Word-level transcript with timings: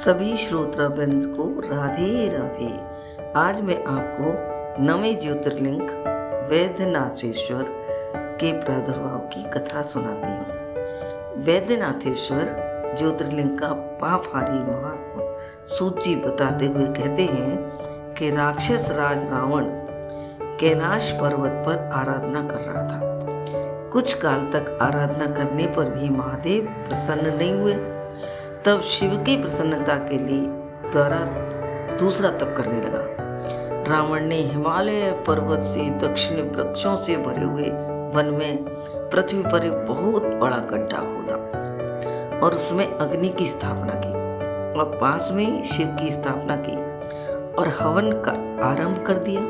सभी 0.00 0.36
श्रोताबंद 0.36 1.24
को 1.36 1.44
राधे 1.60 2.28
राधे। 2.28 2.68
आज 3.40 3.60
मैं 3.60 3.76
आपको 3.84 4.82
नवे 4.84 5.14
ज्योतिर्लिंग 5.14 5.80
वैद्यनाथेश्वर 6.50 7.62
के 8.14 8.52
प्रादुर्भाव 8.52 9.18
की 9.18 9.42
कथा 9.50 9.82
सुनाती 9.82 10.30
हूँ। 10.30 11.44
वैद्यनाथेश्वर 11.44 12.54
ज्योतिर्लिंग 12.98 13.58
का 13.58 13.72
पापहारी 13.72 14.58
महात्मा 14.58 15.36
सूची 15.66 16.16
बताते 16.16 16.66
हुए 16.66 16.86
कहते 16.86 17.22
हैं 17.22 18.14
कि 18.14 18.30
राक्षस 18.30 18.90
राज 18.90 19.30
रावण 19.30 19.64
कैलाश 20.60 21.10
पर्वत 21.10 21.62
पर 21.66 21.90
आराधना 21.92 22.48
कर 22.48 22.60
रहा 22.60 22.88
था। 22.88 23.00
कुछ 23.90 24.14
काल 24.14 24.50
तक 24.50 24.78
आराधना 24.82 25.26
करने 25.26 25.66
पर 25.66 25.90
भी 25.90 26.08
महादेव 26.08 26.74
प्रसन्न 26.88 27.36
नहीं 27.36 27.52
हुए। 27.52 27.99
तब 28.64 28.80
शिव 28.80 29.22
की 29.24 29.36
प्रसन्नता 29.36 29.94
के 29.96 30.18
लिए 30.18 30.40
द्वारा 30.92 31.18
दूसरा 31.96 32.30
तप 32.30 32.54
करने 32.56 32.80
लगा। 32.80 33.04
रावण 33.88 34.24
ने 34.24 34.36
हिमालय 34.36 35.24
पर्वत 35.26 35.64
से 35.64 35.90
दक्षिण 35.90 36.36
वृक्षों 36.50 36.96
से 36.96 37.16
भरे 37.16 37.44
हुए 37.44 37.70
वन 38.14 38.34
में 38.38 38.64
पृथ्वी 39.10 39.42
पर 39.42 39.64
एक 39.64 39.72
बहुत 39.72 40.22
बड़ा 40.22 40.56
गड्ढा 40.56 40.98
खोदा 40.98 41.36
और 42.38 42.54
उसमें 42.54 42.86
अग्नि 42.98 43.28
की 43.28 43.46
स्थापना 43.46 43.92
की 43.94 44.12
और 44.78 44.98
पास 45.00 45.30
में 45.32 45.62
शिव 45.62 45.96
की 46.00 46.10
स्थापना 46.10 46.56
की 46.56 46.76
और 47.54 47.68
हवन 47.68 48.12
का 48.12 48.32
आरंभ 48.66 49.04
कर 49.06 49.14
दिया। 49.14 49.40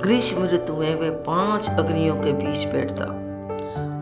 ग्रीष्म 0.00 0.46
ऋतु 0.46 0.76
में 0.76 0.94
वे 1.00 1.10
पाँच 1.10 1.70
अग्नियों 1.70 2.16
के 2.16 2.32
बीच 2.32 2.64
बैठता। 2.64 3.04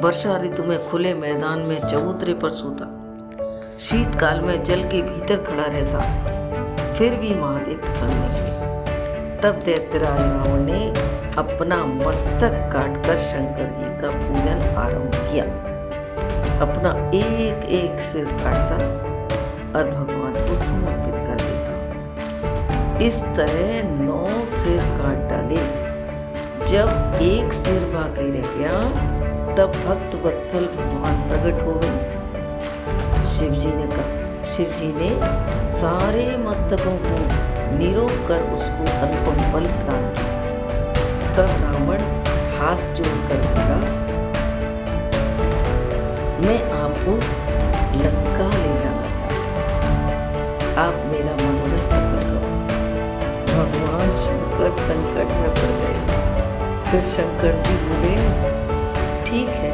वर्षा 0.05 0.39
ऋतु 0.39 0.63
में 0.63 0.89
खुले 0.89 1.15
मैदान 1.15 1.59
में 1.59 1.81
चबूतरे 1.81 2.35
पर 2.35 2.51
सोता। 2.51 2.95
शीतकाल 3.81 4.41
में 4.41 4.65
जल 4.65 4.83
के 4.83 5.03
भीतर 5.03 5.37
खड़ा 5.37 5.65
रहता। 5.67 5.99
फिर 6.95 7.15
भी 7.15 7.35
महादेव 7.35 7.77
प्रसन्न 7.77 8.13
हुए 8.13 8.49
तब 9.43 9.61
दैत्यराज 9.65 10.21
रावण 10.21 10.65
ने 10.65 10.89
अपना 11.39 11.85
मस्तक 11.85 12.71
काटकर 12.73 13.17
शंकर 13.17 13.71
जी 13.79 14.01
का 14.01 14.11
पूजन 14.11 14.75
आरंभ 14.77 15.15
किया। 15.15 15.45
अपना 16.61 16.93
एक 17.15 17.65
एक 17.65 18.01
सिर 18.01 18.25
काटता 18.25 18.77
और 19.79 19.91
भगवान 19.91 20.33
को 20.33 20.57
समर्पित 20.65 21.15
कर 21.27 21.45
देता। 21.45 22.99
इस 23.05 23.23
तरह 23.23 23.83
नौ 24.03 24.45
सिर 24.45 24.79
काट 24.79 25.31
डाले। 25.31 25.63
जब 26.67 27.19
एक 27.23 27.53
सिर 27.53 27.81
बाकी 27.85 28.31
रह 28.31 28.59
गया, 28.59 28.73
तब 29.55 29.83
भक्त 29.87 30.25
वत्सल 30.27 30.67
भगवान 30.67 31.29
प्रकट 31.29 31.67
हो 31.67 31.75
गए। 31.75 32.18
शिव 33.39 33.53
जी 33.55 33.73
ने 33.73 33.87
कहा 33.87 34.45
शिव 34.53 34.71
जी 34.79 34.87
ने 34.93 35.09
सारे 35.71 36.23
मस्तकों 36.39 36.95
को 37.03 37.19
निरोग 37.75 38.11
कर 38.29 38.41
उसको 38.55 38.87
अनुपम 38.99 39.37
बल 39.53 39.67
प्रदान 39.75 40.09
किया। 40.17 41.35
तब 41.37 41.53
रावण 41.61 42.03
हाथ 42.57 42.83
जोड़कर 42.97 43.45
बोला, 43.45 43.77
मैं 46.41 46.59
आपको 46.79 47.15
लंका 48.01 48.49
ले 48.57 48.75
जाना 48.83 49.07
चाहता 49.21 50.83
आप 50.83 51.01
मेरा 51.13 51.37
मनोरथ 51.43 51.87
सफल 51.87 52.21
करो 52.27 52.43
भगवान 53.53 54.13
शंकर 54.25 54.71
संकट 54.83 55.37
में 55.41 55.51
पड़ 55.61 55.75
गए। 55.81 55.99
फिर 56.91 57.07
शंकर 57.15 57.63
जी 57.69 57.77
बोले, 57.87 58.17
ठीक 59.27 59.55
है, 59.63 59.73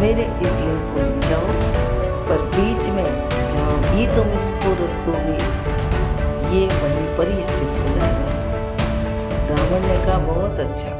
मेरे 0.00 0.30
इस 0.46 0.60
लिंग 0.60 0.82
को 0.92 1.08
ले 1.08 1.28
जाओ। 1.28 1.57
में 3.02 3.48
जहाँ 3.48 3.78
भी 3.78 4.06
तुम 4.06 4.32
इसको 4.32 4.72
रख 4.72 5.06
दोगे 5.06 5.38
ये 6.48 6.66
वहीं 6.66 7.16
पर 7.16 7.32
ही 7.32 7.42
स्थित 7.42 7.68
हो 7.68 7.94
जाएगा। 7.94 8.28
रावण 9.48 9.86
ने 9.86 10.04
कहा, 10.06 10.18
बहुत 10.18 10.60
अच्छा। 10.60 10.90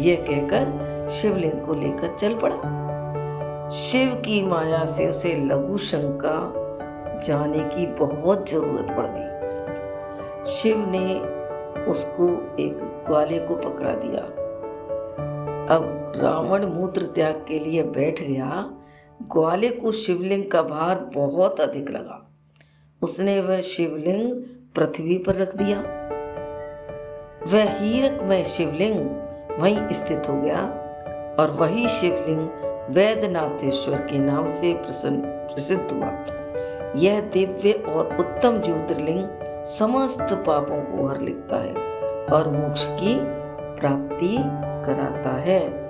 यह 0.00 0.16
कहकर 0.30 1.08
शिवलिंग 1.10 1.60
को 1.66 1.74
लेकर 1.74 2.08
चल 2.10 2.34
पड़ा। 2.34 3.70
शिव 3.70 4.14
की 4.14 4.42
माया 4.42 4.84
से 4.84 5.06
उसे 5.06 5.34
लघु 5.34 5.76
शंका 5.78 6.52
जाने 7.18 7.58
की 7.58 7.86
बहुत 7.86 8.50
ज़रूरत 8.50 8.86
पड़ 8.96 9.06
गई। 9.06 10.52
शिव 10.52 10.84
ने 10.88 11.14
उसको 11.84 12.28
एक 12.62 12.78
ग्वाले 13.06 13.38
को 13.38 13.54
पकड़ा 13.54 13.92
दिया। 13.94 14.20
अब 15.76 16.12
रावण 16.16 16.66
मूत्र 16.66 17.02
त्याग 17.02 17.44
के 17.48 17.58
लिए 17.58 17.82
बैठ 17.82 18.20
गया 18.20 18.70
ग्वाले 19.32 19.68
को 19.68 19.92
शिवलिंग 19.92 20.50
का 20.50 20.62
भार 20.62 21.10
बहुत 21.14 21.60
अधिक 21.60 21.90
लगा। 21.90 22.30
उसने 23.02 23.40
वह 23.40 23.60
शिवलिंग 23.60 24.44
पृथ्वी 24.74 25.18
पर 25.18 25.34
रख 25.34 25.56
दिया। 25.56 25.80
वह 27.52 27.72
हीरक 27.72 28.22
में 28.22 28.44
शिवलिंग 28.44 29.00
वहीं 29.60 29.88
स्थित 29.92 30.22
हो 30.28 30.36
गया 30.36 30.60
और 31.38 31.50
वही 31.50 31.88
शिवलिंग 31.88 32.48
वैद्यनाथेश्वर 32.94 33.96
के 33.96 34.18
नाम 34.18 34.50
से 34.50 34.74
प्रसिद्ध 34.74 35.92
हुआ। 35.92 36.26
यह 36.96 37.20
दिव्य 37.20 37.72
और 37.72 38.16
उत्तम 38.20 38.60
ज्योतिर्लिंग 38.60 39.28
समस्त 39.64 40.34
पापों 40.34 40.82
को 40.82 41.06
हर 41.06 41.20
लिखता 41.20 41.56
है 41.56 41.74
और 42.26 42.48
मोक्ष 42.48 42.86
की 42.86 43.18
प्राप्ति 43.80 44.36
कराता 44.86 45.30
है। 45.30 45.83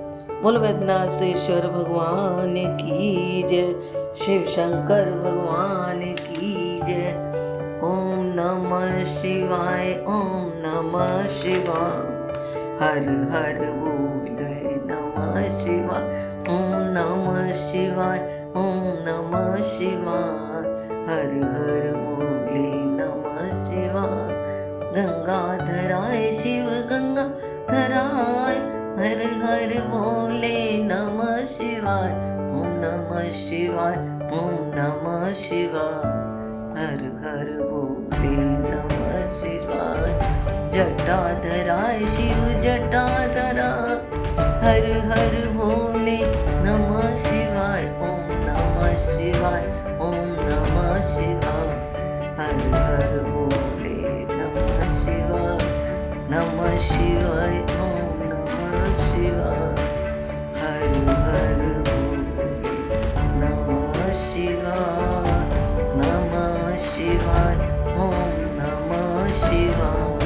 बोल 0.45 0.59
वैद्यनाथेश्वर 0.59 1.61
भगवान 1.61 2.55
की 2.77 3.43
जय। 3.43 3.75
शिव 4.15 4.45
शंकर 4.45 5.11
भगवान 5.11 6.01
की 6.01 6.81
जय। 6.83 7.11
ओम 7.85 8.21
नमः 8.25 9.05
शिवाय, 9.05 10.05
ओम 10.09 10.53
नमः 10.57 11.27
शिवाय। 11.27 12.15
हर 12.83 12.99
हर 13.33 13.73
बोल 13.73 14.05
नमः 14.91 15.59
शिवाय। 15.59 16.37
ओम 16.49 16.83
नमः 16.83 17.53
शिवाय, 17.53 18.49
ओम 18.57 18.95
नमः 19.09 19.63
शिवाय। 19.63 20.75
हर 21.09 21.43
हर 21.45 21.94
बोले 30.35 30.83
नमः 30.83 31.45
शिवाय। 31.45 32.13
ओम 32.55 32.71
नमः 32.85 33.31
शिवाय 33.33 33.95
ओम 34.39 34.57
नमः 34.77 35.33
शिवाय। 35.33 36.01
हर 36.79 37.03
हर 37.25 37.51
बोले 37.63 38.33
नमः 38.65 39.15
शिवाय। 39.35 40.11
जटाधराय 40.71 42.07
शिव 42.07 42.43
जटाधरा। 42.61 43.71
हर 44.65 44.91
हर 45.13 45.37
बोले 45.53 46.19
नमः 46.67 47.15
शिवाय। 47.15 47.87
ओम 48.03 48.27
नमः 48.49 48.97
शिवाय 49.07 49.63
ओम 50.01 50.35
नमः 50.51 51.01
शिवाय। 51.13 51.73
हर 52.41 52.59
हर 52.75 53.34
she. 69.35 70.24